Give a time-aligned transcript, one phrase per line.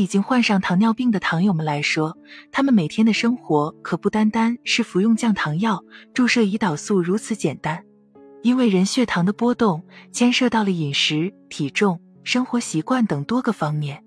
[0.00, 2.16] 已经患上糖尿病的糖友们来说，
[2.52, 5.82] 他们每天的生活可不单单是服用降糖药、
[6.14, 7.84] 注射胰岛素如此简单。
[8.42, 9.82] 因为人血糖的波动
[10.12, 14.02] 牵涉到了饮食、体重、生活习惯等多个方面，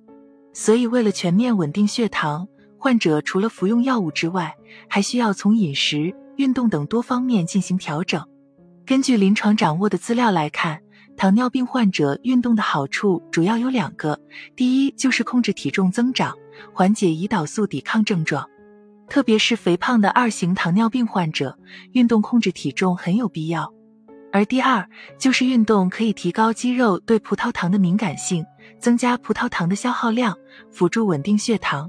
[0.53, 2.47] 所以为了全面稳定血糖，
[2.77, 4.55] 患者除了服用药物之外，
[4.87, 8.25] 还需要从饮食、运动等多方面进行调整。
[8.85, 10.81] 根据临床掌握的资料来看，
[11.21, 14.19] 糖尿病患者运动的好处主要有两个：
[14.55, 16.35] 第一就是控制体重增长，
[16.73, 18.43] 缓解胰岛素抵抗症状，
[19.07, 21.55] 特别是肥胖的二型糖尿病患者，
[21.91, 23.71] 运动控制体重很有必要。
[24.31, 28.43] 而第二就是运动可以提高肌肉对葡萄糖的敏感性，
[28.79, 30.35] 增加葡萄糖的消耗量，
[30.71, 31.87] 辅助稳定血糖。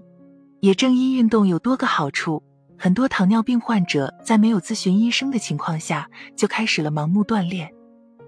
[0.60, 2.42] 也正因运动有多个好处，
[2.76, 6.06] 很多糖尿病患者在没有咨询医生的情况下
[6.36, 7.72] 就开始了盲目锻炼。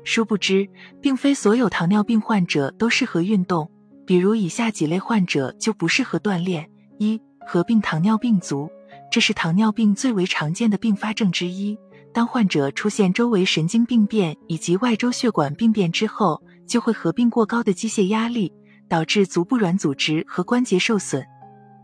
[0.05, 0.69] 殊不知，
[1.01, 3.71] 并非所有糖尿病患者都适合运动，
[4.07, 6.69] 比如以下几类患者就不适合锻炼：
[6.99, 8.69] 一、合并糖尿病足，
[9.11, 11.77] 这是糖尿病最为常见的并发症之一。
[12.13, 18.53] 当患者出现周围神经病变以及外周血管病变之后，就会合并过高的机械压力，
[18.89, 21.27] 导致足部软组织和关节受损。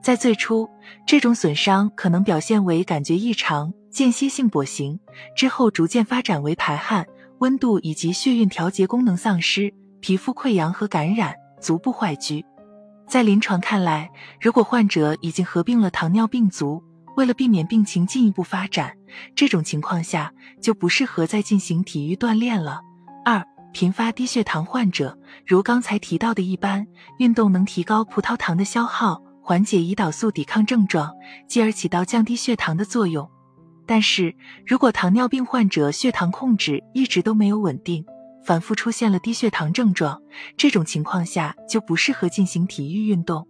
[0.02, 0.68] 在最初，
[1.06, 5.00] 这种损伤可能表现为感觉异常、间歇性跛行，
[5.36, 7.04] 之后逐渐发展为排汗、
[7.40, 12.44] 温度以及血运调节功能丧失、皮肤溃疡和感染、足部坏疽。
[13.08, 14.10] 在临床看来，
[14.40, 16.82] 如果患者已经合并了糖尿病足，
[17.16, 18.94] 为了避免病情进一步发展，
[19.34, 20.30] 这种情况下
[20.60, 22.82] 就不适合再进行体育锻炼了。
[23.24, 26.86] 二、频发低血糖患者，如刚才提到的一般，
[27.18, 31.10] 运动能提高葡萄糖的消耗，缓解胰岛素抵抗症状，
[31.48, 33.26] 继而起到降低血糖的作用。
[33.90, 34.32] 但是
[34.64, 38.04] 如果糖尿病患者血糖控制一直都没有稳定，
[38.44, 40.22] 反复出现了低血糖症状，
[40.56, 43.48] 这种情况下就不适合进行体育运动。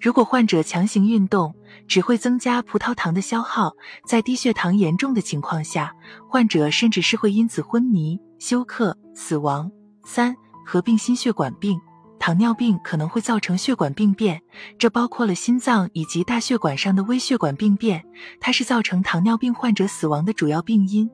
[0.00, 1.54] 如果患者强行运动，
[1.86, 3.70] 只会增加葡萄糖的消耗，
[4.04, 5.94] 在低血糖严重的情况下，
[6.28, 9.70] 患者甚至是会因此昏迷、休克、死亡。
[10.02, 11.80] 三、合并心血管病，
[12.26, 14.42] 糖尿病可能会造成血管病变，
[14.80, 18.04] 这包括了心脏以及大血管上的微血管病变，
[18.40, 21.08] 它是造成糖尿病患者死亡的主要病因。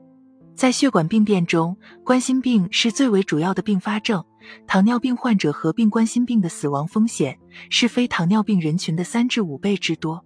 [0.55, 4.25] 在血管病变中，冠心病是最为主要的并发症。
[4.65, 7.37] 糖尿病患者合并冠心病的死亡风险
[7.69, 10.25] 是非糖尿病人群的三至五倍之多。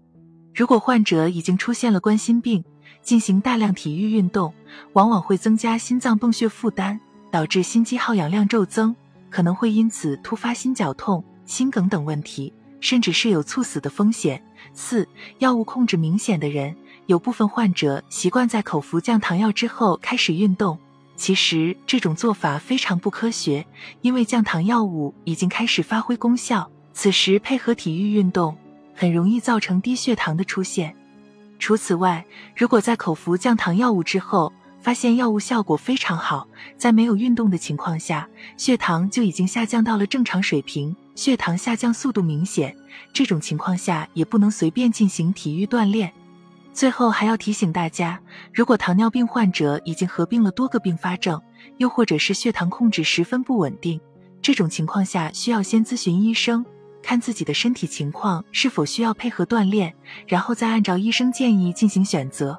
[0.56, 2.64] 如果患者已经出现了冠心病，
[3.02, 4.54] 进行大量体育运动，
[4.94, 6.98] 往往会增加心脏泵血负担，
[7.30, 8.96] 导致心肌耗氧量骤增，
[9.30, 14.42] 可能会因此突发心绞痛、心梗等问题，甚至是有猝死的风险。
[14.74, 15.08] 四、
[15.40, 16.76] 药物控制明显的人。
[17.08, 20.78] 有部分患者习惯在口服降糖药之后开始运动，
[21.16, 23.66] 其实这种做法非常不科学，
[24.02, 28.58] 因为降糖药物已经开始发挥功效，此时配合体育运动，
[28.94, 30.94] 很容易造成低血糖的出现。
[31.60, 32.26] 除此外，
[32.58, 34.52] 如果在口服降糖药物之后
[34.82, 42.76] 发现药物效果非常好，在没有运动的情况下，血糖就已经下降到了正常水平，血糖下降速度明显，
[43.12, 46.12] 这种情况下也不能随便进行体育锻炼。
[46.74, 48.20] 最后还要提醒大家，
[48.54, 51.42] 如果糖尿病患者已经合并了多个并发症，
[51.78, 54.00] 又或者是血糖控制十分不稳定，
[54.42, 56.64] 这种情况下需要先咨询医生，
[57.02, 59.94] 看自己的身体情况是否需要配合锻炼，
[60.28, 62.58] 然后再按照医生建议进行选择。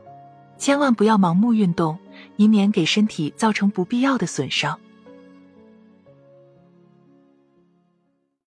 [0.58, 1.96] 千万不要盲目运动，
[2.38, 4.78] 以免给身体造成不必要的损伤。